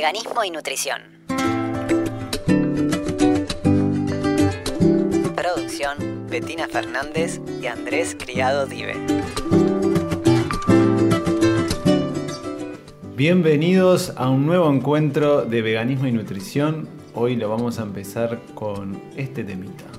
veganismo 0.00 0.42
y 0.42 0.50
nutrición. 0.50 1.02
Producción, 5.36 6.26
Betina 6.30 6.66
Fernández 6.68 7.38
y 7.60 7.66
Andrés 7.66 8.16
Criado 8.18 8.64
Dive. 8.64 8.94
Bienvenidos 13.14 14.14
a 14.16 14.30
un 14.30 14.46
nuevo 14.46 14.72
encuentro 14.72 15.42
de 15.42 15.60
veganismo 15.60 16.06
y 16.06 16.12
nutrición. 16.12 16.88
Hoy 17.12 17.36
lo 17.36 17.50
vamos 17.50 17.78
a 17.78 17.82
empezar 17.82 18.40
con 18.54 18.98
este 19.18 19.44
temita. 19.44 19.89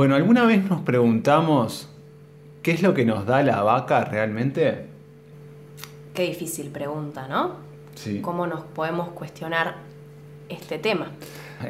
Bueno, 0.00 0.14
¿alguna 0.14 0.46
vez 0.46 0.64
nos 0.64 0.80
preguntamos 0.80 1.86
qué 2.62 2.70
es 2.70 2.80
lo 2.80 2.94
que 2.94 3.04
nos 3.04 3.26
da 3.26 3.42
la 3.42 3.62
vaca 3.62 4.02
realmente? 4.02 4.86
Qué 6.14 6.22
difícil 6.22 6.70
pregunta, 6.70 7.28
¿no? 7.28 7.56
Sí. 7.96 8.22
¿Cómo 8.22 8.46
nos 8.46 8.62
podemos 8.62 9.10
cuestionar 9.10 9.74
este 10.48 10.78
tema? 10.78 11.10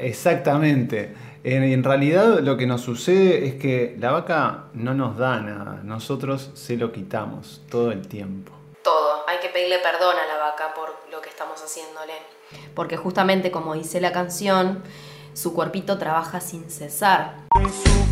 Exactamente. 0.00 1.12
En, 1.42 1.64
en 1.64 1.82
realidad 1.82 2.38
lo 2.38 2.56
que 2.56 2.68
nos 2.68 2.82
sucede 2.82 3.48
es 3.48 3.56
que 3.56 3.96
la 3.98 4.12
vaca 4.12 4.66
no 4.74 4.94
nos 4.94 5.18
da 5.18 5.40
nada, 5.40 5.80
nosotros 5.82 6.52
se 6.54 6.76
lo 6.76 6.92
quitamos 6.92 7.62
todo 7.68 7.90
el 7.90 8.06
tiempo. 8.06 8.52
Todo. 8.84 9.28
Hay 9.28 9.40
que 9.40 9.48
pedirle 9.48 9.78
perdón 9.80 10.14
a 10.14 10.32
la 10.32 10.40
vaca 10.40 10.72
por 10.72 10.90
lo 11.10 11.20
que 11.20 11.30
estamos 11.30 11.60
haciéndole. 11.60 12.12
Porque 12.76 12.96
justamente 12.96 13.50
como 13.50 13.74
dice 13.74 14.00
la 14.00 14.12
canción, 14.12 14.84
su 15.34 15.52
cuerpito 15.52 15.98
trabaja 15.98 16.40
sin 16.40 16.70
cesar. 16.70 17.34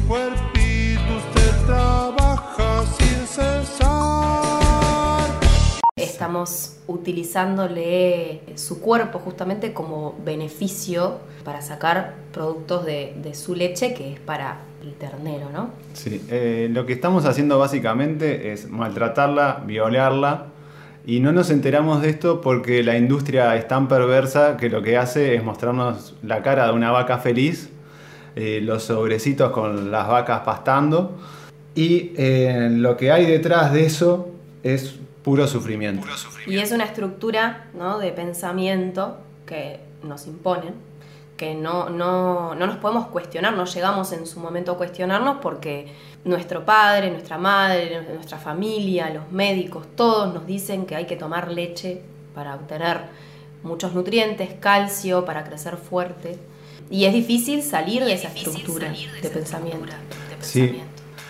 Cuerpito 0.08 1.16
usted 1.18 1.66
trabaja 1.66 2.82
sin 2.96 3.26
cesar. 3.26 4.58
Estamos 5.96 6.78
utilizándole 6.86 8.40
su 8.54 8.80
cuerpo 8.80 9.18
justamente 9.18 9.74
como 9.74 10.18
beneficio 10.24 11.18
para 11.44 11.60
sacar 11.60 12.14
productos 12.32 12.86
de, 12.86 13.16
de 13.22 13.34
su 13.34 13.54
leche, 13.54 13.92
que 13.92 14.14
es 14.14 14.20
para 14.20 14.60
el 14.82 14.94
ternero, 14.94 15.50
¿no? 15.52 15.72
Sí, 15.92 16.24
eh, 16.30 16.70
lo 16.72 16.86
que 16.86 16.94
estamos 16.94 17.26
haciendo 17.26 17.58
básicamente 17.58 18.54
es 18.54 18.70
maltratarla, 18.70 19.62
violarla, 19.66 20.46
y 21.04 21.20
no 21.20 21.32
nos 21.32 21.50
enteramos 21.50 22.00
de 22.00 22.08
esto 22.08 22.40
porque 22.40 22.82
la 22.82 22.96
industria 22.96 23.54
es 23.56 23.68
tan 23.68 23.88
perversa 23.88 24.56
que 24.56 24.70
lo 24.70 24.80
que 24.80 24.96
hace 24.96 25.34
es 25.34 25.44
mostrarnos 25.44 26.14
la 26.22 26.42
cara 26.42 26.66
de 26.66 26.72
una 26.72 26.92
vaca 26.92 27.18
feliz, 27.18 27.68
eh, 28.40 28.60
los 28.62 28.84
sobrecitos 28.84 29.50
con 29.50 29.90
las 29.90 30.06
vacas 30.06 30.42
pastando, 30.42 31.18
y 31.74 32.12
eh, 32.16 32.68
lo 32.70 32.96
que 32.96 33.10
hay 33.10 33.26
detrás 33.26 33.72
de 33.72 33.84
eso 33.84 34.28
es 34.62 34.94
puro 35.24 35.48
sufrimiento. 35.48 36.06
Y 36.46 36.58
es 36.58 36.70
una 36.70 36.84
estructura 36.84 37.66
¿no? 37.74 37.98
de 37.98 38.12
pensamiento 38.12 39.16
que 39.44 39.80
nos 40.04 40.28
imponen, 40.28 40.74
que 41.36 41.56
no, 41.56 41.90
no, 41.90 42.54
no 42.54 42.66
nos 42.68 42.76
podemos 42.76 43.08
cuestionar, 43.08 43.54
no 43.54 43.64
llegamos 43.64 44.12
en 44.12 44.24
su 44.24 44.38
momento 44.38 44.70
a 44.70 44.76
cuestionarnos 44.76 45.38
porque 45.42 45.92
nuestro 46.24 46.64
padre, 46.64 47.10
nuestra 47.10 47.38
madre, 47.38 48.04
nuestra 48.14 48.38
familia, 48.38 49.10
los 49.10 49.32
médicos, 49.32 49.84
todos 49.96 50.32
nos 50.32 50.46
dicen 50.46 50.86
que 50.86 50.94
hay 50.94 51.06
que 51.06 51.16
tomar 51.16 51.50
leche 51.50 52.02
para 52.36 52.54
obtener 52.54 53.00
muchos 53.62 53.94
nutrientes, 53.94 54.50
calcio, 54.60 55.24
para 55.24 55.44
crecer 55.44 55.76
fuerte. 55.76 56.38
Y 56.90 57.04
es 57.04 57.12
difícil 57.12 57.62
salir 57.62 58.04
de 58.04 58.14
esa 58.14 58.28
estructura 58.28 58.92
de 59.22 59.28
pensamiento. 59.28 59.86
de 59.86 59.92
Sí, 60.40 60.80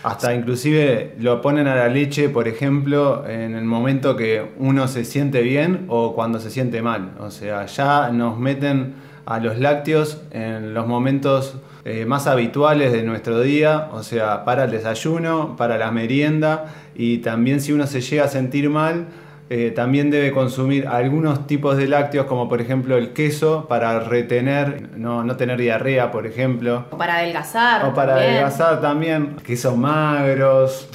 hasta 0.02 0.32
inclusive 0.32 1.16
lo 1.18 1.40
ponen 1.42 1.66
a 1.66 1.74
la 1.74 1.88
leche, 1.88 2.28
por 2.28 2.46
ejemplo, 2.46 3.26
en 3.28 3.56
el 3.56 3.64
momento 3.64 4.16
que 4.16 4.52
uno 4.58 4.86
se 4.86 5.04
siente 5.04 5.42
bien 5.42 5.86
o 5.88 6.14
cuando 6.14 6.38
se 6.38 6.50
siente 6.50 6.82
mal. 6.82 7.14
O 7.18 7.30
sea, 7.30 7.66
ya 7.66 8.10
nos 8.10 8.38
meten 8.38 8.94
a 9.26 9.40
los 9.40 9.58
lácteos 9.58 10.22
en 10.30 10.72
los 10.72 10.86
momentos 10.86 11.56
eh, 11.84 12.06
más 12.06 12.26
habituales 12.26 12.92
de 12.92 13.02
nuestro 13.02 13.40
día, 13.40 13.88
o 13.92 14.02
sea, 14.02 14.44
para 14.44 14.64
el 14.64 14.70
desayuno, 14.70 15.56
para 15.56 15.76
la 15.78 15.90
merienda 15.90 16.74
y 16.94 17.18
también 17.18 17.60
si 17.60 17.72
uno 17.72 17.86
se 17.86 18.00
llega 18.00 18.24
a 18.24 18.28
sentir 18.28 18.70
mal, 18.70 19.06
eh, 19.50 19.70
también 19.70 20.10
debe 20.10 20.30
consumir 20.32 20.86
algunos 20.86 21.46
tipos 21.46 21.78
de 21.78 21.88
lácteos, 21.88 22.26
como 22.26 22.48
por 22.50 22.60
ejemplo 22.60 22.98
el 22.98 23.14
queso, 23.14 23.66
para 23.66 23.98
retener, 24.00 24.90
no, 24.96 25.24
no 25.24 25.36
tener 25.36 25.58
diarrea, 25.58 26.10
por 26.10 26.26
ejemplo. 26.26 26.84
O 26.90 26.98
para 26.98 27.16
adelgazar. 27.16 27.86
O 27.86 27.94
para 27.94 28.14
también. 28.14 28.30
adelgazar 28.32 28.80
también, 28.82 29.36
quesos 29.36 29.74
magros. 29.74 30.88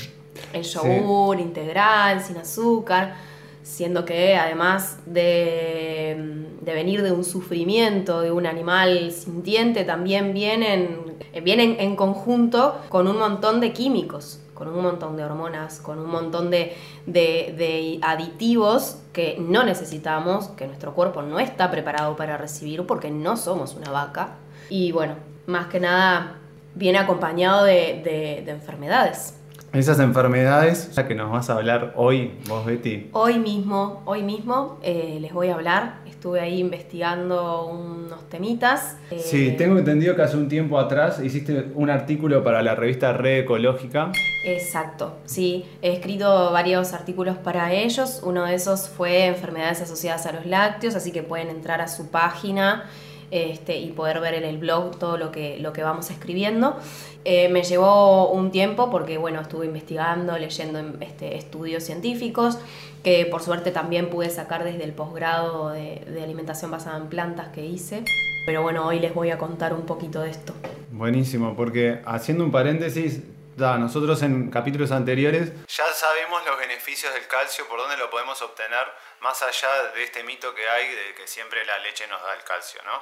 el 0.53 0.61
yogur 0.61 1.39
integral, 1.39 2.21
sin 2.21 2.37
azúcar, 2.37 3.15
siendo 3.63 4.05
que 4.05 4.35
además 4.35 4.99
de, 5.07 6.45
de 6.61 6.73
venir 6.75 7.01
de 7.01 7.11
un 7.11 7.23
sufrimiento 7.23 8.21
de 8.21 8.31
un 8.31 8.45
animal 8.45 9.11
sintiente, 9.11 9.83
también 9.83 10.31
vienen, 10.31 11.17
vienen 11.43 11.77
en 11.79 11.95
conjunto 11.95 12.79
con 12.89 13.07
un 13.07 13.17
montón 13.17 13.61
de 13.61 13.73
químicos, 13.73 14.42
con 14.63 14.75
un 14.75 14.81
montón 14.83 15.17
de 15.17 15.23
hormonas, 15.23 15.79
con 15.79 15.99
un 15.99 16.09
montón 16.09 16.49
de, 16.51 16.75
de- 17.05 17.99
aditivos 18.01 18.97
que 19.11 19.37
no 19.39 19.63
necesitamos, 19.63 20.47
que 20.49 20.67
nuestro 20.67 20.93
cuerpo 20.93 21.21
no 21.21 21.39
está 21.39 21.69
preparado 21.69 22.15
para 22.15 22.37
recibir 22.37 22.85
porque 22.85 23.11
no 23.11 23.35
somos 23.37 23.75
una 23.75 23.91
vaca. 23.91 24.35
Y 24.69 24.91
bueno, 24.91 25.15
más 25.47 25.67
que 25.67 25.79
nada 25.79 26.37
viene 26.75 26.97
acompañado 26.97 27.65
de- 27.65 28.41
de 28.45 28.51
enfermedades. 28.51 29.35
Esas 29.73 29.99
enfermedades, 29.99 30.91
ya 30.93 31.07
que 31.07 31.15
nos 31.15 31.31
vas 31.31 31.49
a 31.49 31.53
hablar 31.55 31.93
hoy, 31.95 32.37
vos 32.47 32.63
Betty. 32.63 33.09
Hoy 33.11 33.39
mismo, 33.39 34.03
hoy 34.05 34.21
mismo 34.21 34.77
eh, 34.83 35.17
les 35.19 35.33
voy 35.33 35.47
a 35.47 35.55
hablar. 35.55 35.95
Estuve 36.05 36.41
ahí 36.41 36.59
investigando 36.59 37.65
unos 37.65 38.29
temitas. 38.29 38.97
eh, 39.09 39.19
Sí, 39.19 39.55
tengo 39.57 39.79
entendido 39.79 40.15
que 40.15 40.21
hace 40.21 40.37
un 40.37 40.47
tiempo 40.47 40.77
atrás 40.77 41.19
hiciste 41.23 41.71
un 41.73 41.89
artículo 41.89 42.43
para 42.43 42.61
la 42.61 42.75
revista 42.75 43.13
Red 43.13 43.39
Ecológica. 43.39 44.11
Exacto, 44.45 45.17
sí. 45.25 45.65
He 45.81 45.93
escrito 45.93 46.51
varios 46.51 46.93
artículos 46.93 47.37
para 47.37 47.73
ellos. 47.73 48.21
Uno 48.23 48.45
de 48.45 48.53
esos 48.53 48.87
fue 48.89 49.25
enfermedades 49.25 49.81
asociadas 49.81 50.27
a 50.27 50.33
los 50.33 50.45
lácteos, 50.45 50.93
así 50.93 51.11
que 51.11 51.23
pueden 51.23 51.49
entrar 51.49 51.81
a 51.81 51.87
su 51.87 52.11
página 52.11 52.83
este, 53.33 53.77
y 53.77 53.91
poder 53.91 54.19
ver 54.19 54.35
en 54.35 54.43
el 54.43 54.59
blog 54.59 54.99
todo 54.99 55.17
lo 55.17 55.31
que, 55.31 55.57
lo 55.57 55.73
que 55.73 55.81
vamos 55.81 56.11
escribiendo. 56.11 56.77
Eh, 57.25 57.49
me 57.49 57.63
llevó 57.63 58.29
un 58.29 58.51
tiempo 58.51 58.91
porque, 58.91 59.17
bueno, 59.17 59.41
estuve 59.41 59.65
investigando, 59.65 60.37
leyendo 60.37 60.79
este, 61.01 61.35
estudios 61.35 61.83
científicos, 61.83 62.59
que 63.03 63.25
por 63.25 63.41
suerte 63.41 63.71
también 63.71 64.11
pude 64.11 64.29
sacar 64.29 64.63
desde 64.63 64.83
el 64.83 64.93
posgrado 64.93 65.69
de, 65.71 66.03
de 66.05 66.21
alimentación 66.21 66.69
basada 66.69 66.97
en 66.97 67.07
plantas 67.07 67.47
que 67.47 67.65
hice. 67.65 68.03
Pero 68.45 68.61
bueno, 68.61 68.85
hoy 68.85 68.99
les 68.99 69.15
voy 69.15 69.31
a 69.31 69.39
contar 69.39 69.73
un 69.73 69.87
poquito 69.87 70.21
de 70.21 70.29
esto. 70.29 70.53
Buenísimo, 70.91 71.55
porque 71.55 72.01
haciendo 72.05 72.43
un 72.43 72.51
paréntesis, 72.51 73.21
da, 73.57 73.79
nosotros 73.79 74.21
en 74.21 74.51
capítulos 74.51 74.91
anteriores 74.91 75.51
ya 75.67 75.85
sabemos 75.93 76.45
los 76.45 76.57
beneficios 76.59 77.13
del 77.13 77.27
calcio, 77.27 77.65
por 77.67 77.79
dónde 77.79 77.97
lo 77.97 78.09
podemos 78.09 78.41
obtener, 78.41 78.85
más 79.23 79.41
allá 79.41 79.69
de 79.95 80.03
este 80.03 80.21
mito 80.23 80.53
que 80.53 80.67
hay 80.67 80.89
de 80.89 81.15
que 81.15 81.25
siempre 81.27 81.63
la 81.65 81.79
leche 81.79 82.05
nos 82.07 82.21
da 82.21 82.33
el 82.33 82.43
calcio, 82.43 82.81
¿no? 82.83 83.01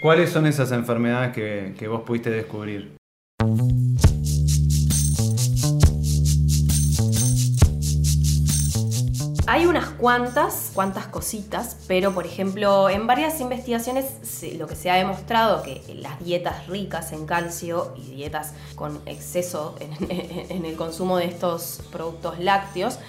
¿Cuáles 0.00 0.30
son 0.30 0.46
esas 0.46 0.70
enfermedades 0.70 1.34
que, 1.34 1.74
que 1.76 1.88
vos 1.88 2.02
pudiste 2.02 2.30
descubrir? 2.30 2.94
Hay 9.46 9.66
unas 9.66 9.90
cuantas, 9.90 10.70
cuantas 10.72 11.08
cositas, 11.08 11.78
pero 11.88 12.14
por 12.14 12.26
ejemplo, 12.26 12.88
en 12.88 13.08
varias 13.08 13.40
investigaciones 13.40 14.06
lo 14.56 14.68
que 14.68 14.76
se 14.76 14.88
ha 14.90 14.94
demostrado 14.94 15.64
que 15.64 15.82
las 15.96 16.24
dietas 16.24 16.68
ricas 16.68 17.10
en 17.10 17.26
calcio 17.26 17.92
y 17.96 18.14
dietas 18.14 18.54
con 18.76 19.02
exceso 19.06 19.74
en, 19.80 20.10
en 20.50 20.64
el 20.64 20.76
consumo 20.76 21.18
de 21.18 21.26
estos 21.26 21.80
productos 21.90 22.38
lácteos, 22.38 23.00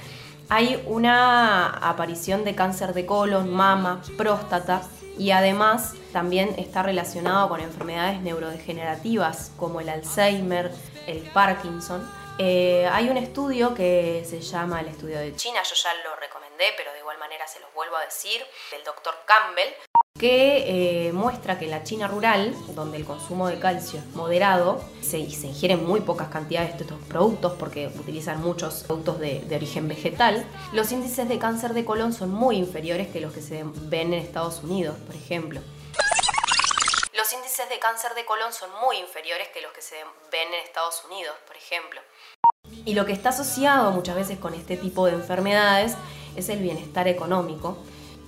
hay 0.49 0.83
una 0.85 1.69
aparición 1.69 2.43
de 2.43 2.55
cáncer 2.55 2.93
de 2.93 3.05
colon, 3.05 3.51
mama, 3.53 4.01
próstata 4.17 4.81
y 5.17 5.31
además 5.31 5.93
también 6.11 6.55
está 6.57 6.83
relacionado 6.83 7.49
con 7.49 7.61
enfermedades 7.61 8.21
neurodegenerativas 8.21 9.51
como 9.57 9.81
el 9.81 9.89
Alzheimer, 9.89 10.71
el 11.07 11.21
Parkinson. 11.31 12.09
Eh, 12.37 12.87
hay 12.91 13.09
un 13.09 13.17
estudio 13.17 13.73
que 13.73 14.25
se 14.27 14.41
llama 14.41 14.81
el 14.81 14.87
estudio 14.89 15.19
de 15.19 15.33
China, 15.35 15.63
yo 15.63 15.73
ya 15.75 15.93
lo 16.03 16.15
recomendé, 16.17 16.65
pero 16.75 16.91
de 16.91 16.99
igual 16.99 17.17
manera 17.17 17.47
se 17.47 17.61
los 17.61 17.73
vuelvo 17.73 17.95
a 17.95 18.01
decir, 18.03 18.43
del 18.71 18.83
doctor 18.83 19.15
Campbell, 19.25 19.73
que 20.17 21.07
eh, 21.07 21.11
muestra 21.11 21.59
que 21.59 21.65
en 21.65 21.71
la 21.71 21.83
China 21.83 22.07
rural, 22.07 22.55
donde 22.69 22.95
el 22.95 23.03
consumo 23.03 23.49
de 23.49 23.59
calcio 23.59 23.99
es 23.99 24.05
moderado, 24.15 24.81
se, 25.01 25.29
se 25.29 25.47
ingieren 25.47 25.85
muy 25.85 25.99
pocas 25.99 26.29
cantidades 26.29 26.77
de 26.77 26.83
estos 26.85 27.01
productos 27.09 27.51
porque 27.59 27.87
utilizan 27.87 28.41
muchos 28.41 28.83
productos 28.83 29.19
de, 29.19 29.41
de 29.41 29.55
origen 29.57 29.89
vegetal, 29.89 30.47
los 30.71 30.89
índices 30.93 31.27
de 31.27 31.37
cáncer 31.37 31.73
de 31.73 31.83
colon 31.83 32.13
son 32.13 32.29
muy 32.29 32.55
inferiores 32.55 33.09
que 33.09 33.19
los 33.19 33.33
que 33.33 33.41
se 33.41 33.65
ven 33.65 34.13
en 34.13 34.21
Estados 34.21 34.63
Unidos, 34.63 34.95
por 35.05 35.15
ejemplo. 35.15 35.59
Los 37.13 37.33
índices 37.33 37.67
de 37.67 37.77
cáncer 37.79 38.13
de 38.15 38.23
colon 38.23 38.53
son 38.53 38.69
muy 38.79 38.95
inferiores 38.95 39.49
que 39.49 39.59
los 39.59 39.73
que 39.73 39.81
se 39.81 39.97
ven 40.31 40.47
en 40.47 40.63
Estados 40.63 41.03
Unidos, 41.03 41.35
por 41.45 41.57
ejemplo. 41.57 41.99
Y 42.85 42.93
lo 42.93 43.05
que 43.05 43.11
está 43.11 43.29
asociado 43.29 43.91
muchas 43.91 44.15
veces 44.15 44.39
con 44.39 44.53
este 44.53 44.77
tipo 44.77 45.07
de 45.07 45.11
enfermedades 45.11 45.97
es 46.37 46.47
el 46.47 46.59
bienestar 46.59 47.09
económico. 47.09 47.77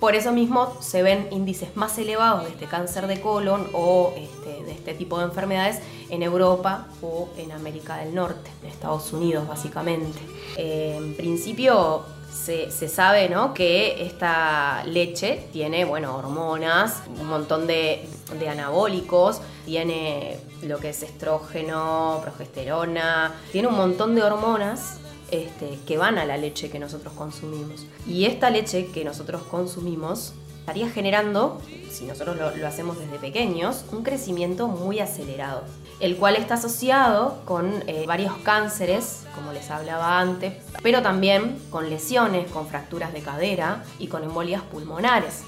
Por 0.00 0.14
eso 0.14 0.30
mismo 0.32 0.76
se 0.80 1.02
ven 1.02 1.26
índices 1.32 1.76
más 1.76 1.98
elevados 1.98 2.44
de 2.44 2.50
este 2.50 2.66
cáncer 2.66 3.08
de 3.08 3.20
colon 3.20 3.68
o 3.72 4.12
este, 4.16 4.62
de 4.64 4.70
este 4.70 4.94
tipo 4.94 5.18
de 5.18 5.24
enfermedades 5.24 5.80
en 6.08 6.22
Europa 6.22 6.86
o 7.02 7.28
en 7.36 7.50
América 7.50 7.96
del 7.96 8.14
Norte, 8.14 8.50
en 8.62 8.68
Estados 8.68 9.12
Unidos 9.12 9.48
básicamente. 9.48 10.20
Eh, 10.56 10.94
en 10.96 11.16
principio 11.16 12.04
se, 12.32 12.70
sabe 12.88 13.28
¿no? 13.28 13.54
que 13.54 14.06
esta 14.06 14.84
leche 14.84 15.48
tiene 15.52 15.84
bueno, 15.84 16.16
hormonas, 16.16 17.02
un 17.20 17.26
montón 17.26 17.66
de 17.66 18.08
anabólicos, 18.48 19.40
tiene 19.64 20.38
lo 20.62 20.78
que 20.78 20.90
es 20.90 21.02
estrógeno, 21.02 22.20
progesterona, 22.22 23.34
tiene 23.50 23.66
un 23.66 23.76
montón 23.76 24.14
de 24.14 24.22
hormonas 24.22 25.00
este, 25.30 25.78
que 25.86 25.98
van 25.98 26.18
a 26.18 26.24
la 26.24 26.36
leche 26.36 26.70
que 26.70 26.78
nosotros 26.78 27.12
consumimos. 27.14 27.86
Y 28.06 28.24
esta 28.24 28.50
leche 28.50 28.86
que 28.86 29.04
nosotros 29.04 29.42
consumimos 29.42 30.34
estaría 30.68 30.90
generando, 30.90 31.62
si 31.90 32.04
nosotros 32.04 32.36
lo, 32.36 32.66
hacemos 32.66 32.98
desde 32.98 33.18
pequeños, 33.18 33.86
un 33.90 34.02
crecimiento 34.02 34.68
muy 34.68 35.00
acelerado, 35.00 35.64
el 35.98 36.16
cual 36.16 36.36
está 36.36 36.54
asociado 36.54 37.40
con 37.46 37.82
eh, 37.86 38.04
varios 38.06 38.34
cánceres, 38.42 39.24
como 39.34 39.52
les 39.52 39.70
hablaba 39.70 40.20
antes, 40.20 40.52
pero 40.82 41.00
también 41.00 41.56
con 41.70 41.88
lesiones, 41.88 42.50
con 42.50 42.66
fracturas 42.66 43.14
de 43.14 43.20
cadera 43.20 43.82
y 43.98 44.08
con 44.08 44.24
embolias 44.24 44.60
pulmonares. 44.60 45.42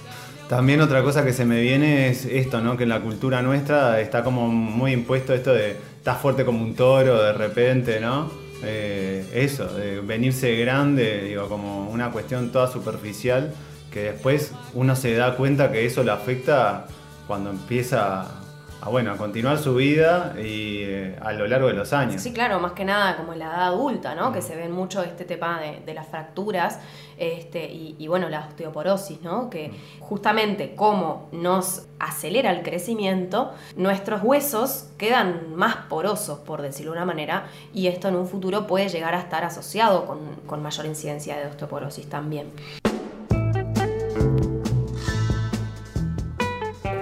También 0.49 0.81
otra 0.81 1.03
cosa 1.03 1.23
que 1.23 1.35
se 1.35 1.45
me 1.45 1.61
viene 1.61 2.09
es 2.09 2.25
esto, 2.25 2.63
¿no? 2.63 2.79
Que 2.79 2.85
en 2.85 2.89
la 2.89 3.03
cultura 3.03 3.43
nuestra 3.43 4.01
está 4.01 4.25
como 4.25 4.49
muy 4.49 4.93
impuesto 4.93 5.35
esto 5.35 5.53
de 5.53 5.77
estás 5.99 6.19
fuerte 6.19 6.47
como 6.47 6.63
un 6.65 6.75
toro 6.75 7.23
de 7.23 7.35
repente, 7.35 8.01
¿no? 8.01 8.31
Eh, 8.63 9.27
eso, 9.35 9.67
de 9.67 10.01
venirse 10.01 10.55
grande, 10.57 11.25
digo, 11.25 11.49
como 11.49 11.89
una 11.91 12.11
cuestión 12.11 12.51
toda 12.53 12.71
superficial 12.71 13.55
que 13.91 14.13
después 14.13 14.53
uno 14.75 14.95
se 14.95 15.15
da 15.15 15.37
cuenta 15.37 15.73
que 15.73 15.85
eso 15.85 16.03
le 16.05 16.11
afecta 16.13 16.87
cuando 17.27 17.51
empieza 17.51 18.40
a, 18.81 18.89
bueno, 18.89 19.13
a 19.13 19.17
continuar 19.17 19.59
su 19.59 19.75
vida 19.75 20.35
y 20.39 20.83
eh, 20.83 21.17
a 21.21 21.33
lo 21.33 21.47
largo 21.47 21.69
de 21.69 21.75
los 21.75 21.93
años. 21.93 22.23
Sí, 22.23 22.33
claro, 22.33 22.61
más 22.61 22.73
que 22.73 22.85
nada 22.85 23.17
como 23.17 23.33
en 23.33 23.41
la 23.41 23.47
edad 23.47 23.63
adulta, 23.65 24.15
¿no? 24.15 24.33
Que 24.33 24.43
se 24.43 24.57
ven 24.57 24.73
mucho 24.73 25.03
este 25.03 25.25
tema 25.25 25.61
de, 25.61 25.81
de 25.85 25.95
las 25.95 26.09
fracturas 26.09 26.79
este, 27.19 27.71
y, 27.71 27.97
y, 27.99 28.09
bueno, 28.09 28.29
la 28.29 28.47
osteoporosis, 28.47 29.21
¿no? 29.23 29.51
Que 29.51 29.73
justamente 30.01 30.75
como 30.75 31.29
nos 31.33 31.87
acelera 31.99 32.51
el 32.51 32.63
crecimiento, 32.63 33.53
nuestros 33.77 34.23
huesos 34.23 34.87
quedan 34.97 35.55
más 35.55 35.77
porosos, 35.89 36.39
por 36.39 36.63
decirlo 36.63 36.93
de 36.93 36.99
una 36.99 37.07
manera, 37.07 37.47
y 37.75 37.89
esto 37.89 38.09
en 38.09 38.17
un 38.17 38.27
futuro 38.27 38.67
puede 38.67 38.89
llegar 38.89 39.15
a 39.15 39.19
estar 39.21 39.45
asociado 39.45 40.07
con, 40.07 40.19
con 40.47 40.63
mayor 40.63 40.87
incidencia 40.87 41.37
de 41.37 41.47
osteoporosis 41.47 42.09
también. 42.09 42.51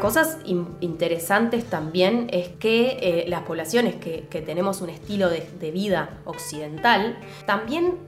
Cosas 0.00 0.39
in 0.45 0.77
interesantes 0.81 1.69
también 1.69 2.29
es 2.33 2.49
que 2.61 2.99
eh, 3.00 3.25
las 3.29 3.43
poblaciones 3.43 3.97
que, 3.97 4.29
que, 4.29 4.41
tenemos 4.43 4.81
un 4.81 4.91
estilo 4.91 5.29
de, 5.29 5.41
de, 5.41 5.71
vida 5.73 6.21
occidental 6.25 7.19
también 7.47 7.99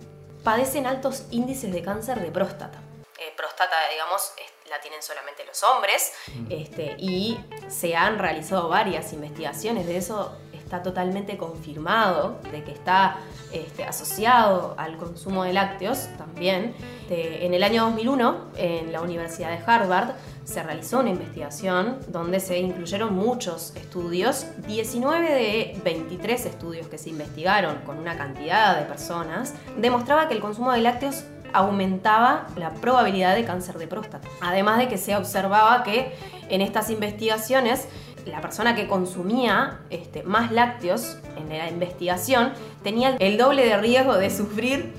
padecen 0.45 0.87
altos 0.87 1.25
índices 1.31 1.73
de 1.73 1.83
cáncer 1.83 2.21
de 2.21 2.31
próstata. 2.31 2.79
Eh, 3.19 3.33
próstata, 3.37 3.75
digamos, 3.91 4.33
la 4.71 4.81
tienen 4.81 5.03
solamente 5.03 5.45
los 5.45 5.63
hombres 5.65 6.13
este, 6.49 6.95
y 6.97 7.39
se 7.69 7.97
han 7.97 8.19
realizado 8.19 8.69
varias 8.69 9.13
investigaciones 9.13 9.87
de 9.87 9.97
eso. 9.97 10.39
Está 10.71 10.85
totalmente 10.85 11.37
confirmado 11.37 12.39
de 12.53 12.63
que 12.63 12.71
está 12.71 13.17
este, 13.51 13.83
asociado 13.83 14.77
al 14.79 14.99
consumo 14.99 15.43
de 15.43 15.53
lácteos 15.53 16.07
también. 16.17 16.77
De, 17.09 17.45
en 17.45 17.55
el 17.55 17.65
año 17.65 17.87
2001, 17.87 18.37
en 18.57 18.93
la 18.93 19.01
Universidad 19.01 19.51
de 19.51 19.59
Harvard, 19.67 20.11
se 20.45 20.63
realizó 20.63 21.01
una 21.01 21.11
investigación 21.11 21.99
donde 22.07 22.39
se 22.39 22.61
incluyeron 22.61 23.17
muchos 23.17 23.75
estudios, 23.75 24.47
19 24.69 25.35
de 25.35 25.81
23 25.83 26.47
estudios 26.47 26.87
que 26.87 26.99
se 26.99 27.11
investigaron 27.11 27.79
con 27.85 27.99
una 27.99 28.17
cantidad 28.17 28.79
de 28.79 28.85
personas, 28.85 29.55
demostraba 29.77 30.29
que 30.29 30.35
el 30.35 30.41
consumo 30.41 30.71
de 30.71 30.83
lácteos 30.83 31.25
aumentaba 31.53 32.47
la 32.57 32.71
probabilidad 32.75 33.35
de 33.35 33.45
cáncer 33.45 33.77
de 33.77 33.89
próstata. 33.89 34.29
Además 34.41 34.79
de 34.79 34.87
que 34.87 34.99
se 34.99 35.17
observaba 35.17 35.83
que 35.83 36.15
en 36.49 36.61
estas 36.61 36.91
investigaciones 36.91 37.89
la 38.27 38.41
persona 38.41 38.75
que 38.75 38.87
consumía 38.87 39.81
este, 39.91 40.23
más 40.23 40.53
lácteos 40.53 41.19
en 41.37 41.49
la 41.49 41.69
investigación 41.69 42.53
tenía 42.83 43.17
el 43.17 43.37
doble 43.37 43.65
de 43.65 43.77
riesgo 43.77 44.15
de 44.15 44.31
sufrir 44.31 44.93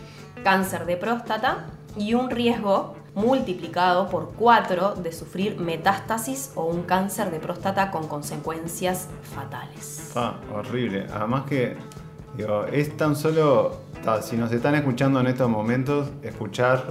cáncer 0.44 0.86
de 0.86 0.98
próstata 0.98 1.66
y 1.96 2.14
un 2.14 2.30
riesgo 2.30 2.96
multiplicado 3.14 4.10
por 4.10 4.34
4 4.34 4.96
de 4.96 5.12
sufrir 5.12 5.60
metástasis 5.60 6.52
o 6.56 6.66
un 6.66 6.84
cáncer 6.84 7.30
de 7.30 7.40
próstata 7.40 7.92
con 7.92 8.08
consecuencias 8.08 9.10
fatales. 9.36 10.12
Ah, 10.16 10.36
horrible. 10.54 11.08
Además 11.14 11.44
que 11.44 11.76
es 12.72 12.98
tan 12.98 13.16
solo, 13.16 13.78
si 14.22 14.38
nos 14.38 14.52
están 14.52 14.76
escuchando 14.76 15.20
en 15.20 15.28
estos 15.28 15.50
momentos, 15.50 16.10
escuchar 16.24 16.86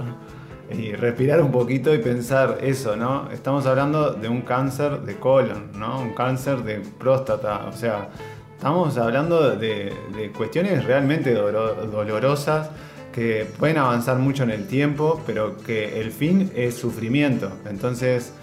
y 0.73 0.93
respirar 0.93 1.41
un 1.41 1.51
poquito 1.51 1.93
y 1.93 1.99
pensar 1.99 2.59
eso, 2.61 2.95
¿no? 2.95 3.29
Estamos 3.31 3.65
hablando 3.65 4.13
de 4.13 4.29
un 4.29 4.41
cáncer 4.41 5.01
de 5.01 5.15
colon, 5.17 5.71
¿no? 5.75 6.01
Un 6.01 6.13
cáncer 6.13 6.63
de 6.63 6.81
próstata, 6.99 7.67
o 7.67 7.73
sea, 7.73 8.09
estamos 8.55 8.97
hablando 8.97 9.55
de, 9.55 9.93
cuestiones 10.37 10.85
realmente 10.85 11.33
dolorosas 11.33 12.69
que 13.11 13.45
pueden 13.57 13.77
avanzar 13.77 14.17
mucho 14.17 14.43
en 14.43 14.51
el 14.51 14.67
tiempo, 14.67 15.21
pero 15.25 15.57
que 15.57 15.99
el 15.99 16.11
fin 16.11 16.51
es 16.55 16.75
sufrimiento. 16.75 17.51
Entonces, 17.69 18.33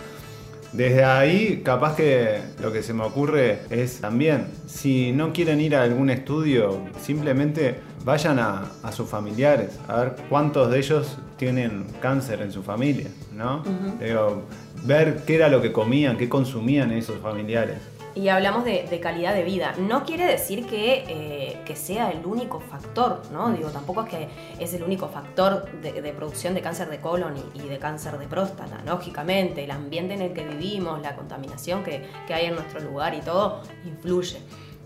desde 0.72 1.04
ahí, 1.04 1.62
capaz 1.64 1.96
que 1.96 2.40
lo 2.60 2.70
que 2.72 2.82
se 2.82 2.92
me 2.92 3.04
ocurre 3.04 3.60
es 3.70 4.00
también, 4.00 4.48
si 4.66 5.12
no 5.12 5.32
quieren 5.32 5.60
ir 5.60 5.74
a 5.74 5.82
algún 5.82 6.10
estudio, 6.10 6.82
simplemente 7.00 7.76
vayan 8.08 8.38
a, 8.38 8.64
a 8.82 8.90
sus 8.90 9.06
familiares, 9.06 9.78
a 9.86 9.96
ver 9.96 10.16
cuántos 10.30 10.70
de 10.70 10.78
ellos 10.78 11.18
tienen 11.36 11.84
cáncer 12.00 12.40
en 12.40 12.50
su 12.50 12.62
familia, 12.62 13.08
¿no? 13.34 13.58
Uh 13.58 13.64
-huh. 13.64 13.98
Digo, 13.98 14.42
ver 14.84 15.24
qué 15.26 15.34
era 15.34 15.50
lo 15.50 15.60
que 15.60 15.72
comían, 15.72 16.16
qué 16.16 16.26
consumían 16.26 16.90
esos 16.90 17.18
familiares 17.20 17.76
y 18.14 18.28
hablamos 18.30 18.64
de, 18.64 18.84
de, 18.90 19.00
calidad 19.00 19.32
de 19.32 19.44
vida. 19.44 19.74
No 19.78 20.04
quiere 20.04 20.26
decir 20.26 20.66
que, 20.66 21.04
eh, 21.06 21.62
que, 21.64 21.76
sea 21.76 22.10
el 22.10 22.26
único 22.26 22.58
factor, 22.58 23.22
¿no? 23.30 23.52
Digo, 23.52 23.68
tampoco 23.70 24.02
es 24.02 24.08
que 24.08 24.28
es 24.58 24.74
el 24.74 24.82
único 24.82 25.06
factor 25.08 25.70
de, 25.82 26.02
de 26.02 26.12
producción 26.12 26.52
de 26.54 26.60
cáncer 26.60 26.88
de 26.88 26.98
colon 26.98 27.34
y, 27.36 27.60
y, 27.60 27.68
de 27.68 27.78
cáncer 27.78 28.18
de 28.18 28.26
próstata. 28.26 28.80
Lógicamente, 28.84 29.62
el 29.62 29.70
ambiente 29.70 30.14
en 30.14 30.22
el 30.22 30.32
que 30.32 30.44
vivimos, 30.44 31.00
la 31.00 31.14
contaminación 31.14 31.84
que, 31.84 32.02
que 32.26 32.34
hay 32.34 32.46
en 32.46 32.56
nuestro 32.56 32.80
lugar 32.80 33.14
y 33.14 33.20
todo, 33.20 33.62
influye. 33.84 34.38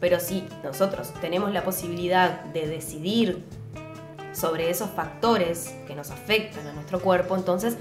Pero 0.02 0.18
si 0.18 0.44
nosotros 0.64 1.14
tenemos 1.21 1.52
la 1.52 1.62
posibilidad 1.62 2.42
de 2.47 2.66
decidir 2.66 3.44
sobre 4.32 4.68
esos 4.68 4.90
factores 4.90 5.76
que 5.87 5.94
nos 5.94 6.11
afectan 6.11 6.66
a 6.66 6.73
nuestro 6.73 6.99
cuerpo, 6.99 7.37
entonces 7.37 7.76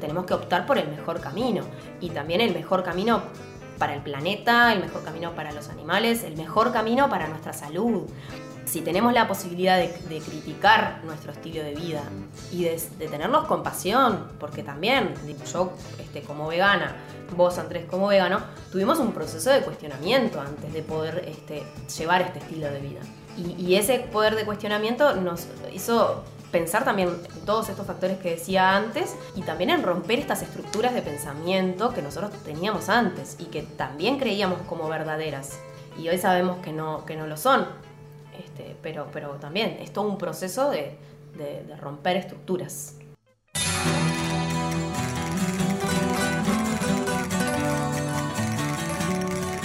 tenemos 0.00 0.24
que 0.24 0.32
optar 0.32 0.64
por 0.64 0.78
el 0.78 0.88
mejor 0.88 1.20
camino. 1.20 1.64
Y 2.00 2.08
también 2.08 2.40
el 2.40 2.54
mejor 2.54 2.84
camino 2.84 3.20
para 3.76 3.92
el 3.92 4.00
planeta, 4.00 4.72
el 4.72 4.80
mejor 4.80 5.04
camino 5.04 5.34
para 5.34 5.52
los 5.52 5.68
animales, 5.68 6.24
el 6.24 6.38
mejor 6.38 6.72
camino 6.72 7.10
para 7.10 7.28
nuestra 7.28 7.52
salud. 7.52 8.08
Si 8.68 8.82
tenemos 8.82 9.12
la 9.12 9.26
posibilidad 9.26 9.78
de, 9.78 9.88
de 10.08 10.20
criticar 10.20 11.00
nuestro 11.04 11.32
estilo 11.32 11.62
de 11.62 11.74
vida 11.74 12.02
y 12.52 12.64
de, 12.64 12.80
de 12.98 13.08
tenernos 13.08 13.46
compasión, 13.46 14.28
porque 14.38 14.62
también 14.62 15.14
yo 15.50 15.72
este, 15.98 16.22
como 16.22 16.48
vegana, 16.48 16.96
vos 17.36 17.58
Andrés 17.58 17.86
como 17.88 18.08
vegano, 18.08 18.40
tuvimos 18.70 18.98
un 18.98 19.12
proceso 19.12 19.50
de 19.50 19.62
cuestionamiento 19.62 20.40
antes 20.40 20.72
de 20.72 20.82
poder 20.82 21.24
este, 21.26 21.62
llevar 21.96 22.22
este 22.22 22.40
estilo 22.40 22.68
de 22.68 22.80
vida. 22.80 23.00
Y, 23.36 23.54
y 23.62 23.76
ese 23.76 24.00
poder 24.00 24.34
de 24.36 24.44
cuestionamiento 24.44 25.14
nos 25.16 25.46
hizo 25.72 26.24
pensar 26.50 26.84
también 26.84 27.08
en 27.08 27.44
todos 27.44 27.68
estos 27.68 27.86
factores 27.86 28.18
que 28.18 28.30
decía 28.30 28.74
antes 28.74 29.14
y 29.36 29.42
también 29.42 29.70
en 29.70 29.82
romper 29.82 30.18
estas 30.18 30.42
estructuras 30.42 30.94
de 30.94 31.02
pensamiento 31.02 31.92
que 31.92 32.02
nosotros 32.02 32.32
teníamos 32.44 32.88
antes 32.88 33.36
y 33.38 33.44
que 33.46 33.62
también 33.62 34.18
creíamos 34.18 34.60
como 34.62 34.88
verdaderas. 34.88 35.58
Y 35.98 36.08
hoy 36.08 36.18
sabemos 36.18 36.58
que 36.58 36.72
no, 36.72 37.04
que 37.04 37.16
no 37.16 37.26
lo 37.26 37.36
son. 37.36 37.66
Este, 38.38 38.76
pero, 38.82 39.08
pero 39.12 39.30
también 39.32 39.78
es 39.80 39.92
todo 39.92 40.08
un 40.08 40.18
proceso 40.18 40.70
de, 40.70 40.96
de- 41.36 41.64
de 41.64 41.76
romper 41.76 42.16
estructuras. 42.16 42.94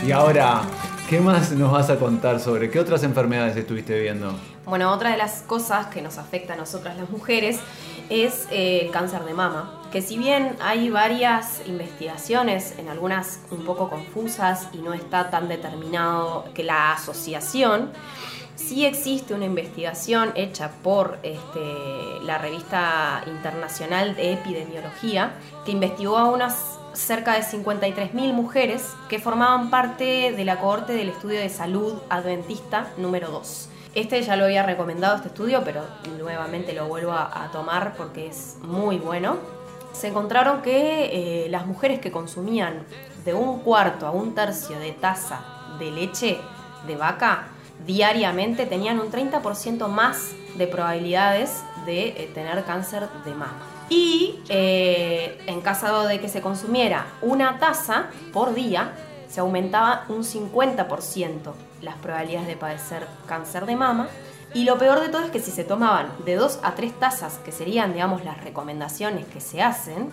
Y 0.05 0.11
ahora, 0.11 0.61
¿qué 1.09 1.19
más 1.21 1.51
nos 1.53 1.71
vas 1.71 1.89
a 1.89 1.97
contar 1.97 2.39
sobre 2.39 2.69
qué 2.69 2.79
otras 2.79 3.03
enfermedades 3.03 3.55
estuviste 3.55 3.99
viendo? 3.99 4.33
Bueno, 4.65 4.91
otra 4.91 5.11
de 5.11 5.17
las 5.17 5.41
cosas 5.43 5.87
que 5.87 6.01
nos 6.01 6.17
afecta 6.17 6.53
a 6.53 6.55
nosotras 6.57 6.97
las 6.97 7.09
mujeres 7.09 7.59
es 8.09 8.47
eh, 8.51 8.81
el 8.85 8.91
cáncer 8.91 9.23
de 9.23 9.33
mama, 9.33 9.81
que 9.93 10.01
si 10.01 10.17
bien 10.17 10.55
hay 10.59 10.89
varias 10.89 11.61
investigaciones, 11.67 12.73
en 12.79 12.89
algunas 12.89 13.41
un 13.51 13.63
poco 13.63 13.91
confusas 13.91 14.67
y 14.73 14.79
no 14.79 14.91
está 14.95 15.29
tan 15.29 15.47
determinado 15.47 16.45
que 16.55 16.63
la 16.63 16.93
asociación, 16.93 17.91
sí 18.55 18.87
existe 18.87 19.35
una 19.35 19.45
investigación 19.45 20.31
hecha 20.33 20.71
por 20.81 21.19
este, 21.21 22.23
la 22.23 22.39
revista 22.39 23.23
internacional 23.27 24.15
de 24.15 24.33
epidemiología 24.33 25.33
que 25.63 25.73
investigó 25.73 26.17
a 26.17 26.25
unas 26.25 26.79
cerca 26.93 27.35
de 27.35 27.41
53.000 27.41 28.33
mujeres 28.33 28.95
que 29.09 29.19
formaban 29.19 29.69
parte 29.69 30.31
de 30.31 30.43
la 30.43 30.59
cohorte 30.59 30.93
del 30.93 31.09
estudio 31.09 31.39
de 31.39 31.49
salud 31.49 32.01
adventista 32.09 32.87
número 32.97 33.29
2. 33.29 33.69
Este 33.93 34.23
ya 34.23 34.37
lo 34.37 34.45
había 34.45 34.63
recomendado 34.63 35.17
este 35.17 35.27
estudio, 35.27 35.61
pero 35.63 35.83
nuevamente 36.17 36.73
lo 36.73 36.87
vuelvo 36.87 37.11
a, 37.11 37.43
a 37.43 37.51
tomar 37.51 37.93
porque 37.95 38.25
es 38.25 38.57
muy 38.63 38.97
bueno. 38.97 39.62
Se 39.93 40.07
encontraron 40.07 40.61
que 40.61 41.45
eh, 41.45 41.49
las 41.49 41.65
mujeres 41.65 41.99
que 41.99 42.11
consumían 42.11 42.85
de 43.23 43.33
un 43.33 43.59
cuarto 43.59 44.05
a 44.05 44.11
un 44.11 44.35
tercio 44.35 44.77
de 44.79 44.91
taza 44.91 45.45
de 45.79 45.91
leche 45.91 46.39
de 46.85 46.95
vaca 46.95 47.47
diariamente 47.85 48.65
tenían 48.65 48.99
un 48.99 49.11
30% 49.11 49.87
más 49.87 50.33
de 50.57 50.67
probabilidades 50.67 51.63
de 51.85 52.09
eh, 52.09 52.31
tener 52.33 52.63
cáncer 52.65 53.07
de 53.25 53.31
mama. 53.31 53.61
Y 53.89 54.39
eh, 54.49 55.41
en 55.47 55.61
caso 55.61 56.07
de 56.07 56.19
que 56.19 56.29
se 56.29 56.41
consumiera 56.41 57.05
una 57.21 57.59
taza 57.59 58.07
por 58.31 58.53
día, 58.53 58.93
se 59.27 59.39
aumentaba 59.39 60.05
un 60.09 60.23
50% 60.23 61.53
las 61.81 61.95
probabilidades 61.95 62.47
de 62.47 62.55
padecer 62.55 63.07
cáncer 63.27 63.65
de 63.65 63.75
mama. 63.75 64.07
Y 64.53 64.65
lo 64.65 64.77
peor 64.77 64.99
de 64.99 65.09
todo 65.09 65.23
es 65.23 65.31
que 65.31 65.39
si 65.39 65.51
se 65.51 65.63
tomaban 65.63 66.09
de 66.25 66.35
2 66.35 66.59
a 66.61 66.75
3 66.75 66.99
tazas, 66.99 67.39
que 67.39 67.51
serían, 67.51 67.93
digamos, 67.93 68.23
las 68.23 68.43
recomendaciones 68.43 69.25
que 69.25 69.41
se 69.41 69.61
hacen, 69.61 70.11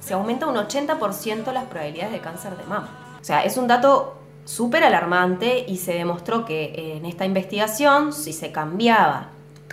se 0.00 0.14
aumenta 0.14 0.46
un 0.46 0.56
80% 0.56 1.52
las 1.52 1.64
probabilidades 1.64 2.12
de 2.12 2.20
cáncer 2.20 2.56
de 2.56 2.64
mama. 2.64 3.16
O 3.20 3.24
sea, 3.24 3.44
es 3.44 3.56
un 3.56 3.66
dato 3.66 4.16
súper 4.44 4.84
alarmante 4.84 5.64
y 5.66 5.78
se 5.78 5.94
demostró 5.94 6.44
que 6.44 6.96
en 6.96 7.06
esta 7.06 7.24
investigación, 7.24 8.12
si 8.12 8.32
se 8.32 8.52
cambiaba 8.52 9.28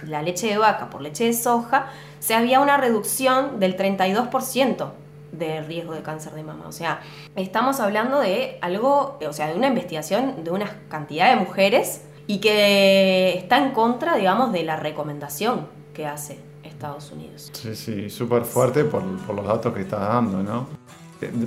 la 0.06 0.22
leche 0.22 0.48
de 0.48 0.58
vaca 0.58 0.90
por 0.90 1.02
leche 1.02 1.26
de 1.26 1.34
soja, 1.34 1.88
se 2.20 2.34
había 2.34 2.60
una 2.60 2.78
reducción 2.78 3.60
del 3.60 3.78
32% 3.78 4.90
de 5.32 5.62
riesgo 5.62 5.94
de 5.94 6.02
cáncer 6.02 6.34
de 6.34 6.44
mama. 6.44 6.66
O 6.68 6.72
sea, 6.72 7.02
estamos 7.36 7.80
hablando 7.80 8.20
de 8.20 8.58
algo, 8.62 9.20
o 9.26 9.34
sea, 9.34 9.48
de 9.48 9.56
una 9.56 9.68
investigación 9.68 10.44
de 10.44 10.52
una 10.52 10.80
cantidad 10.90 11.30
de 11.30 11.38
mujeres 11.38 12.02
y 12.28 12.40
que 12.40 13.38
está 13.38 13.58
en 13.58 13.72
contra, 13.72 14.16
digamos, 14.16 14.52
de 14.54 14.64
la 14.64 14.76
recomendación 14.78 15.68
que 15.94 16.06
hace 16.06 16.40
Estados 16.64 17.12
Unidos. 17.12 17.50
Sí, 17.54 17.76
sí, 17.76 18.10
súper 18.10 18.44
fuerte 18.46 18.84
por, 18.84 19.04
por 19.26 19.36
los 19.36 19.46
datos 19.46 19.74
que 19.74 19.82
estás 19.82 20.02
dando, 20.02 20.42
¿no? 20.42 20.68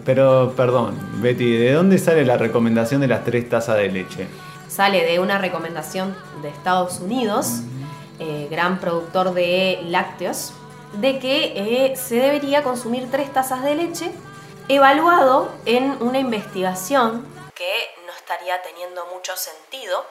Pero, 0.05 0.53
perdón, 0.57 0.97
Betty, 1.21 1.57
¿de 1.57 1.73
dónde 1.73 1.99
sale 1.99 2.25
la 2.25 2.37
recomendación 2.37 3.01
de 3.01 3.09
las 3.09 3.25
tres 3.25 3.49
tazas 3.49 3.77
de 3.77 3.91
leche? 3.91 4.29
Sale 4.69 5.05
de 5.05 5.19
una 5.19 5.39
recomendación 5.39 6.15
de 6.43 6.49
Estados 6.49 7.01
Unidos, 7.01 7.63
eh, 8.21 8.47
gran 8.51 8.79
productor 8.79 9.35
de 9.35 9.81
lácteos, 9.87 10.53
de 11.01 11.19
que 11.19 11.53
eh, 11.57 11.97
se 11.97 12.17
debería 12.17 12.63
consumir 12.63 13.11
tres 13.11 13.33
tazas 13.33 13.65
de 13.65 13.75
leche, 13.75 14.13
evaluado 14.69 15.51
en 15.67 15.97
una 16.01 16.21
investigación 16.21 17.27
que 17.57 17.73
no 18.07 18.13
estaría 18.13 18.63
teniendo 18.63 19.05
mucho 19.13 19.33
sentido. 19.37 20.05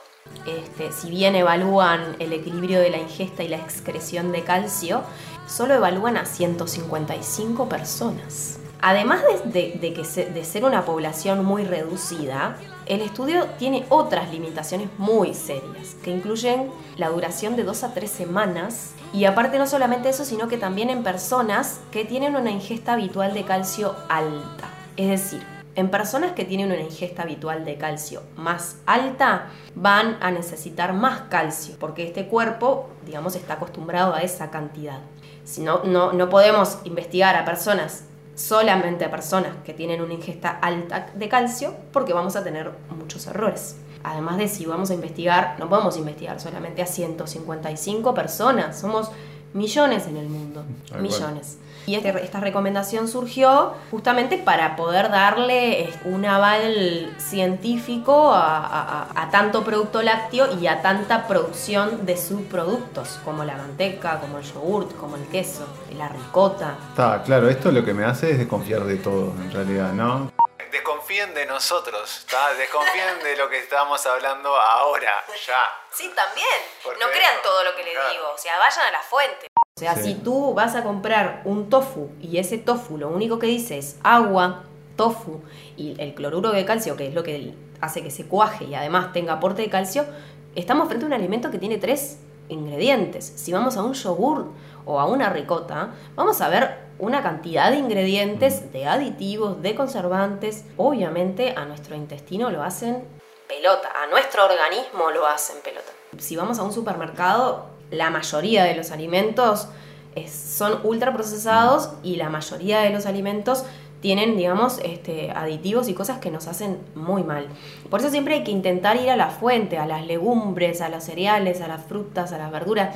Este, 0.45 0.91
si 0.91 1.09
bien 1.09 1.35
evalúan 1.35 2.15
el 2.19 2.33
equilibrio 2.33 2.79
de 2.79 2.89
la 2.89 2.97
ingesta 2.97 3.43
y 3.43 3.47
la 3.47 3.57
excreción 3.57 4.31
de 4.31 4.43
calcio, 4.43 5.03
solo 5.47 5.73
evalúan 5.73 6.17
a 6.17 6.25
155 6.25 7.69
personas. 7.69 8.59
Además 8.81 9.21
de, 9.45 9.79
que 9.79 10.03
de 10.03 10.43
ser 10.43 10.65
una 10.65 10.83
población 10.83 11.45
muy 11.45 11.63
reducida, 11.63 12.57
el 12.85 12.99
estudio 12.99 13.45
tiene 13.57 13.85
otras 13.87 14.29
limitaciones 14.29 14.89
muy 14.97 15.33
serias, 15.33 15.95
que 16.03 16.11
incluyen 16.11 16.69
la 16.97 17.07
duración 17.07 17.55
de 17.55 17.63
2 17.63 17.83
a 17.85 17.93
3 17.93 18.11
semanas 18.11 18.91
y 19.13 19.23
aparte 19.23 19.57
no 19.57 19.67
solamente 19.67 20.09
eso, 20.09 20.25
sino 20.25 20.49
que 20.49 20.57
también 20.57 20.89
en 20.89 21.01
personas 21.01 21.79
que 21.91 22.03
tienen 22.03 22.35
una 22.35 22.51
ingesta 22.51 22.93
habitual 22.93 23.33
de 23.33 23.45
calcio 23.45 23.95
alta. 24.09 24.67
Es 24.97 25.07
decir, 25.07 25.52
en 25.75 25.89
personas 25.89 26.33
que 26.33 26.45
tienen 26.45 26.71
una 26.71 26.81
ingesta 26.81 27.23
habitual 27.23 27.65
de 27.65 27.77
calcio 27.77 28.21
más 28.35 28.77
alta, 28.85 29.49
van 29.75 30.17
a 30.21 30.31
necesitar 30.31 30.93
más 30.93 31.21
calcio, 31.29 31.75
porque 31.79 32.05
este 32.05 32.27
cuerpo, 32.27 32.89
digamos, 33.05 33.35
está 33.35 33.55
acostumbrado 33.55 34.13
a 34.13 34.21
esa 34.21 34.51
cantidad. 34.51 34.99
Si 35.43 35.61
no, 35.61 35.83
no, 35.83 36.13
no 36.13 36.29
podemos 36.29 36.79
investigar 36.83 37.35
a 37.35 37.45
personas, 37.45 38.05
solamente 38.35 39.05
a 39.05 39.11
personas 39.11 39.51
que 39.65 39.73
tienen 39.73 40.01
una 40.01 40.13
ingesta 40.13 40.49
alta 40.49 41.07
de 41.13 41.29
calcio, 41.29 41.75
porque 41.91 42.13
vamos 42.13 42.35
a 42.35 42.43
tener 42.43 42.71
muchos 42.89 43.27
errores. 43.27 43.75
Además 44.03 44.37
de 44.37 44.47
si 44.47 44.65
vamos 44.65 44.91
a 44.91 44.93
investigar, 44.93 45.55
no 45.59 45.69
podemos 45.69 45.97
investigar 45.97 46.39
solamente 46.39 46.81
a 46.81 46.85
155 46.85 48.13
personas, 48.13 48.79
somos 48.79 49.11
millones 49.53 50.07
en 50.07 50.17
el 50.17 50.27
mundo, 50.29 50.63
millones. 50.99 51.57
Y 51.85 51.95
este- 51.95 52.23
esta 52.23 52.39
recomendación 52.39 53.09
surgió 53.09 53.73
justamente 53.91 54.37
para 54.37 54.77
poder 54.77 55.09
darle 55.11 55.89
un 56.05 56.25
aval 56.25 57.13
científico 57.17 58.31
a- 58.33 59.07
a 59.13 59.29
tanto 59.31 59.63
producto 59.65 60.01
lácteo 60.01 60.57
y 60.59 60.67
a 60.67 60.81
tanta 60.81 61.27
producción 61.27 62.05
de 62.05 62.15
subproductos, 62.15 63.19
como 63.25 63.43
la 63.43 63.57
manteca, 63.57 64.21
como 64.21 64.37
el 64.37 64.45
yogurt, 64.45 64.95
como 64.95 65.17
el 65.17 65.23
queso, 65.23 65.65
la 65.97 66.07
ricota. 66.07 66.75
Está, 66.91 67.21
claro, 67.23 67.49
esto 67.49 67.69
lo 67.71 67.83
que 67.83 67.93
me 67.93 68.05
hace 68.05 68.31
es 68.31 68.37
desconfiar 68.37 68.85
de 68.85 68.95
todo, 68.95 69.33
en 69.43 69.51
realidad, 69.51 69.91
¿no? 69.91 70.31
Desconfíen 70.73 71.35
de 71.35 71.45
nosotros, 71.45 72.17
¿está? 72.25 72.51
Desconfíen 72.55 73.19
de 73.23 73.37
lo 73.37 73.47
que 73.47 73.59
estamos 73.59 74.03
hablando 74.07 74.55
ahora, 74.55 75.23
ya. 75.45 75.69
Sí, 75.91 76.11
también. 76.15 76.47
Porque 76.83 76.99
no 76.99 77.11
crean 77.11 77.35
todo 77.43 77.63
lo 77.63 77.75
que 77.75 77.83
les 77.83 77.93
claro. 77.93 78.09
digo, 78.09 78.23
o 78.33 78.37
sea, 78.39 78.57
vayan 78.57 78.87
a 78.87 78.91
la 78.91 78.99
fuente. 79.03 79.45
O 79.55 79.79
sea, 79.79 79.95
Sí. 79.95 80.03
si 80.03 80.15
tú 80.15 80.55
vas 80.55 80.75
a 80.75 80.81
comprar 80.81 81.43
un 81.45 81.69
tofu 81.69 82.09
y 82.19 82.39
ese 82.39 82.57
tofu 82.57 82.97
lo 82.97 83.09
único 83.09 83.37
que 83.37 83.45
dice 83.45 83.77
es 83.77 83.97
agua, 84.03 84.63
tofu 84.97 85.43
y 85.77 85.95
el 86.01 86.15
cloruro 86.15 86.49
de 86.51 86.65
calcio, 86.65 86.97
que 86.97 87.07
es 87.07 87.13
lo 87.13 87.21
que 87.21 87.53
hace 87.79 88.01
que 88.01 88.09
se 88.09 88.27
cuaje 88.27 88.65
y 88.65 88.73
además 88.73 89.13
tenga 89.13 89.33
aporte 89.33 89.61
de 89.61 89.69
calcio, 89.69 90.07
estamos 90.55 90.87
frente 90.87 91.05
a 91.05 91.07
un 91.07 91.13
alimento 91.13 91.51
que 91.51 91.59
tiene 91.59 91.77
tres 91.77 92.17
ingredientes. 92.49 93.31
Si 93.35 93.53
vamos 93.53 93.77
a 93.77 93.83
un 93.83 93.93
yogur 93.93 94.47
o 94.85 94.99
a 94.99 95.05
una 95.05 95.29
ricota, 95.29 95.89
vamos 96.15 96.41
a 96.41 96.49
ver 96.49 96.82
una 96.99 97.21
cantidad 97.23 97.71
de 97.71 97.77
ingredientes, 97.77 98.71
de 98.71 98.85
aditivos, 98.85 99.61
de 99.61 99.75
conservantes. 99.75 100.65
Obviamente 100.77 101.53
a 101.55 101.65
nuestro 101.65 101.95
intestino 101.95 102.49
lo 102.49 102.63
hacen 102.63 103.03
pelota, 103.47 103.89
a 104.03 104.07
nuestro 104.09 104.45
organismo 104.45 105.09
lo 105.13 105.25
hacen 105.27 105.57
pelota. 105.63 105.91
Si 106.17 106.35
vamos 106.35 106.59
a 106.59 106.63
un 106.63 106.71
supermercado, 106.73 107.67
la 107.91 108.09
mayoría 108.09 108.63
de 108.63 108.75
los 108.75 108.91
alimentos 108.91 109.67
es- 110.15 110.31
son 110.31 110.79
ultraprocesados 110.83 111.89
y 112.03 112.15
la 112.15 112.29
mayoría 112.29 112.81
de 112.81 112.89
los 112.91 113.05
alimentos 113.05 113.65
tienen, 114.01 114.35
digamos, 114.35 114.79
este, 114.83 115.31
aditivos 115.31 115.87
y 115.87 115.93
cosas 115.93 116.17
que 116.19 116.29
nos 116.29 116.47
hacen 116.47 116.77
muy 116.93 117.23
mal. 117.23 117.47
Por 117.89 118.01
eso 118.01 118.09
siempre 118.09 118.33
hay 118.33 118.43
que 118.43 118.51
intentar 118.51 118.97
ir 118.97 119.09
a 119.09 119.15
la 119.15 119.29
fuente, 119.29 119.77
a 119.77 119.85
las 119.85 120.05
legumbres, 120.05 120.81
a 120.81 120.89
los 120.89 121.05
cereales, 121.05 121.61
a 121.61 121.69
las 121.69 121.85
frutas, 121.85 122.33
a 122.33 122.37
las 122.37 122.51
verduras. 122.51 122.95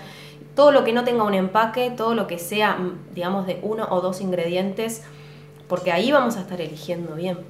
Todo 0.58 0.72
lo 0.72 0.84
que 0.84 0.92
no 0.92 1.04
tenga 1.04 1.24
un 1.24 1.36
empaque, 1.36 1.92
todo 1.92 2.16
lo 2.16 2.26
que 2.26 2.40
sea, 2.40 2.78
mm, 2.78 3.14
digamos, 3.14 3.46
de 3.46 3.60
uno 3.62 3.88
o 3.92 4.02
dos 4.02 4.22
ingredientes, 4.22 5.04
porque 5.70 5.92
ahí 5.92 6.12
vamos 6.12 6.36
a 6.36 6.42
estar 6.42 6.60
eligiendo 6.60 7.14
bien. 7.14 7.46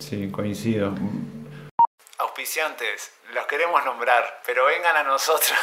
Sí, 0.00 0.28
coincido. 0.32 0.92
Auspiciantes, 2.18 3.12
los 3.32 3.46
queremos 3.46 3.84
nombrar, 3.84 4.42
pero 4.44 4.66
vengan 4.66 4.96
a 4.96 5.04
nosotros. 5.04 5.56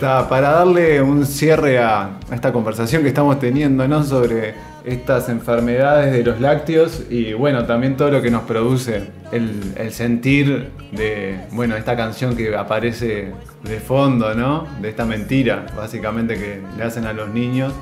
Para 0.00 0.52
darle 0.52 1.02
un 1.02 1.26
cierre 1.26 1.78
a, 1.78 2.18
esta 2.32 2.54
conversación 2.54 3.02
que 3.02 3.08
estamos 3.08 3.38
teniendo 3.38 3.86
¿no? 3.86 4.02
sobre 4.02 4.54
estas 4.82 5.28
enfermedades 5.28 6.10
de 6.10 6.24
los 6.24 6.40
lácteos 6.40 7.02
y 7.10 7.34
bueno, 7.34 7.66
también 7.66 7.98
todo 7.98 8.10
lo 8.10 8.22
que 8.22 8.30
nos 8.30 8.44
produce 8.44 9.10
el, 9.30 9.92
sentir 9.92 10.72
de 10.92 11.38
bueno, 11.50 11.76
esta 11.76 11.98
canción 11.98 12.34
que 12.34 12.56
aparece 12.56 13.34
de 13.62 13.80
fondo, 13.80 14.34
¿no? 14.34 14.66
De 14.80 14.88
esta 14.88 15.04
mentira, 15.04 15.66
básicamente 15.76 16.38
que 16.38 16.62
le 16.78 16.82
hacen 16.82 17.04
a 17.04 17.12
los 17.12 17.28
niños. 17.28 17.74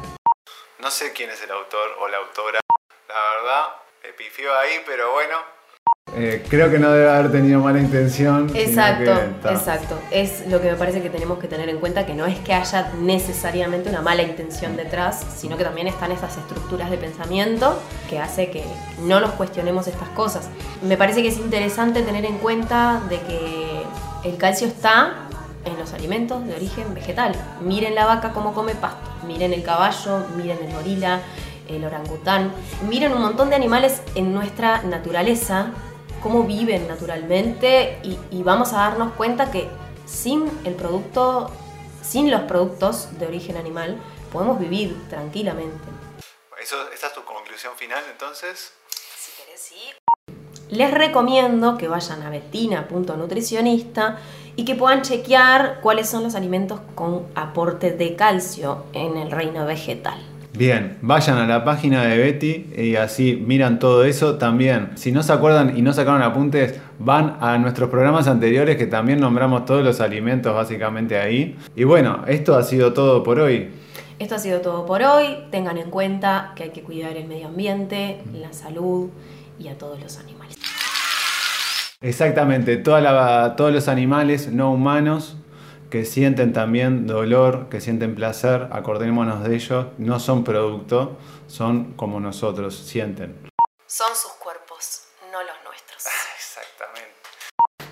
No 0.81 0.91
sé 0.91 1.13
quién 1.13 1.31
es 1.31 1.41
el 1.45 1.53
autor 1.53 1.89
o 2.01 2.09
la 2.09 2.17
autora, 2.17 2.59
la 3.07 3.15
verdad, 3.37 4.15
pifió 4.17 4.53
ahí, 4.59 4.83
pero 4.85 5.13
bueno. 5.13 5.58
Eh, 6.17 6.45
creo 6.49 6.71
que 6.71 6.79
no 6.79 6.91
debe 6.91 7.09
haber 7.11 7.31
tenido 7.31 7.61
mala 7.61 7.81
intención. 7.81 8.51
Exacto, 8.55 9.13
que, 9.43 9.49
exacto. 9.49 9.99
Es 10.11 10.47
lo 10.49 10.61
que 10.61 10.71
me 10.71 10.77
parece 10.77 11.03
que 11.03 11.11
tenemos 11.11 11.39
que 11.39 11.49
tener 11.49 11.69
en 11.69 11.79
cuenta, 11.79 12.07
que 12.07 12.15
no 12.15 12.27
es 12.27 12.39
que 12.39 12.55
haya 12.55 12.93
necesariamente 13.01 13.89
una 13.89 14.01
mala 14.01 14.23
intención 14.23 14.77
detrás, 14.77 15.25
sino 15.37 15.57
que 15.57 15.65
también 15.65 15.87
están 15.87 16.11
esas 16.13 16.37
estructuras 16.37 16.91
de 16.91 16.99
pensamiento 16.99 17.81
que 18.09 18.19
hace 18.19 18.51
que 18.51 18.65
no 19.03 19.21
nos 19.21 19.33
cuestionemos 19.33 19.87
estas 19.87 20.09
cosas. 20.11 20.49
Me 20.83 20.97
parece 20.97 21.23
que 21.23 21.29
es 21.29 21.39
interesante 21.39 22.03
tener 22.03 22.25
en 22.25 22.39
cuenta 22.39 23.03
de 23.09 23.21
que 23.21 23.83
el 24.25 24.37
calcio 24.37 24.67
está 24.67 25.29
en 25.65 25.79
los 25.79 25.93
alimentos 25.93 26.45
de 26.47 26.55
origen 26.55 26.95
vegetal. 26.95 27.33
Miren 27.61 27.95
la 27.95 28.07
vaca 28.07 28.33
cómo 28.33 28.55
come 28.55 28.75
pasto, 28.75 29.11
miren 29.27 29.53
el 29.53 29.63
caballo, 29.63 30.25
miren 30.37 30.59
el 30.65 30.73
gorila, 30.73 31.21
el 31.69 31.85
orangután, 31.85 32.51
miren 32.89 33.13
un 33.13 33.21
montón 33.21 33.51
de 33.51 33.57
animales 33.57 34.01
en 34.15 34.33
nuestra 34.33 34.83
naturaleza 34.83 35.73
cómo 36.23 36.45
viven 36.45 36.89
naturalmente 36.89 37.99
y, 38.03 38.19
y 38.31 38.43
vamos 38.43 38.73
a 38.73 38.77
darnos 38.77 39.13
cuenta 39.15 39.51
que 39.51 39.69
sin 40.07 40.51
el 40.65 40.75
producto, 40.75 41.51
sin 42.03 42.31
los 42.31 42.43
productos 42.43 43.19
de 43.19 43.27
origen 43.27 43.57
animal, 43.57 43.99
podemos 44.33 44.59
vivir 44.59 44.97
tranquilamente. 45.09 45.85
Eso, 46.61 46.77
¿Esta 46.93 47.09
es 47.09 47.15
tu 47.15 47.25
conclusión 47.25 47.75
final 47.77 48.03
entonces? 48.11 48.73
Si 48.91 49.43
querés, 49.43 49.61
sí. 49.61 49.77
Les 50.71 50.91
recomiendo 50.93 51.79
que 51.79 51.89
vayan 51.89 52.23
a 52.23 52.31
betina.nutricionista 52.31 54.19
y 54.57 54.65
que 54.65 54.75
puedan 54.75 55.03
chequear 55.03 55.81
cuáles 55.81 56.09
son 56.09 56.25
los 56.25 56.35
alimentos 56.35 56.81
con 56.95 57.27
aporte 57.35 57.93
de 57.93 58.17
calcio 58.17 58.85
en 58.93 59.17
el 59.17 59.31
reino 59.31 59.65
vegetal. 59.65 60.21
Bien, 60.57 60.99
vayan 61.03 61.39
a 61.39 61.47
la 61.47 61.63
página 61.65 62.03
de 62.05 62.17
Betty 62.19 62.67
y 62.77 62.97
así 62.97 63.37
miran 63.47 63.79
todo 63.79 64.05
eso. 64.05 64.37
También, 64.39 64.91
si 64.97 65.13
no 65.13 65.23
se 65.23 65.33
acuerdan 65.33 65.77
y 65.77 65.83
no 65.83 65.93
sacaron 65.93 66.23
apuntes, 66.23 66.81
van 66.99 67.37
a 67.41 67.59
nuestros 67.59 67.91
programas 67.91 68.27
anteriores 68.27 68.77
que 68.77 68.87
también 68.87 69.21
nombramos 69.21 69.65
todos 69.67 69.85
los 69.85 70.01
alimentos 70.01 70.53
básicamente 70.55 71.19
ahí. 71.19 71.57
Y 71.77 71.85
bueno, 71.85 72.25
esto 72.27 72.57
ha 72.57 72.63
sido 72.65 72.93
todo 72.93 73.23
por 73.23 73.39
hoy. 73.39 73.69
Esto 74.19 74.35
ha 74.35 74.39
sido 74.39 74.61
todo 74.61 74.85
por 74.85 75.03
hoy. 75.03 75.37
Tengan 75.53 75.79
en 75.79 75.91
cuenta 75.91 76.53
que 76.57 76.65
hay 76.65 76.71
que 76.71 76.83
cuidar 76.83 77.17
el 77.17 77.29
medio 77.29 77.47
ambiente, 77.49 78.21
la 78.33 78.53
salud 78.53 79.11
y 79.61 79.69
a 79.69 79.79
todos 79.79 80.01
los 80.01 80.19
animales. 80.19 80.57
Exactamente, 82.01 82.77
toda 82.79 83.01
la- 83.01 83.55
todos 83.57 83.73
los 83.73 83.87
animales 83.89 84.51
no 84.53 84.73
humanos 84.73 85.37
que 85.91 86.05
sienten 86.05 86.53
también 86.53 87.07
dolor, 87.07 87.69
que 87.69 87.81
sienten 87.81 88.15
placer, 88.15 88.69
acordémonos 88.73 89.43
de 89.45 89.55
ellos, 89.55 89.87
no 89.99 90.21
son 90.21 90.45
producto, 90.45 91.17
son 91.47 91.95
como 91.95 92.21
nosotros, 92.21 92.77
sienten. 92.77 93.51
Son 93.87 94.15
sus 94.15 94.33
cuerpos, 94.33 95.05
no 95.33 95.43
los 95.43 95.57
nuestros. 95.65 96.05
Exactamente. 96.37 97.19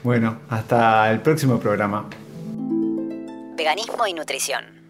Bueno, 0.02 0.40
hasta 0.50 1.10
el 1.10 1.20
próximo 1.20 1.58
programa. 1.58 2.08
Veganismo 3.56 4.06
y 4.06 4.12
nutrición. 4.12 4.86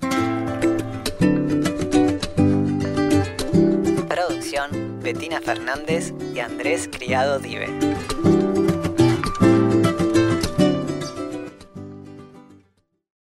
Producción, 4.08 5.00
Betina 5.00 5.40
Fernández 5.40 6.12
y 6.34 6.40
Andrés 6.40 6.88
Criado 6.90 7.38
Dive. 7.38 7.95